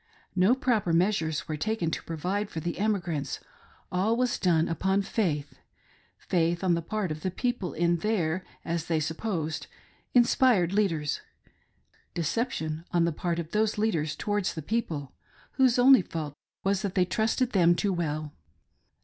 No 0.35 0.55
proper 0.55 0.93
measures 0.93 1.47
were 1.47 1.57
taken 1.57 1.91
to 1.91 2.01
provide 2.01 2.49
for 2.49 2.59
the 2.59 2.79
emigrants— 2.79 3.39
all 3.91 4.17
was 4.17 4.39
done 4.39 4.67
upon 4.67 5.03
faith— 5.03 5.59
faith 6.17 6.63
on 6.63 6.73
the 6.73 6.81
part 6.81 7.11
of 7.11 7.21
the 7.21 7.29
people 7.29 7.73
in 7.75 7.97
their— 7.97 8.43
as 8.75 8.85
they 8.87 8.99
sup 8.99 9.17
posed— 9.17 9.67
inspired 10.15 10.73
leaders; 10.73 11.21
deception 12.15 12.83
on 12.91 13.05
the 13.05 13.11
part 13.11 13.37
of 13.37 13.51
those 13.51 13.77
lead 13.77 13.95
ers 13.95 14.15
towards 14.15 14.55
the 14.55 14.63
people, 14.63 15.13
whose 15.51 15.77
only 15.77 16.01
fault 16.01 16.33
was 16.63 16.81
that 16.81 16.95
they 16.95 17.05
trusted 17.05 17.51
them 17.51 17.75
too 17.75 17.93
well. 17.93 18.33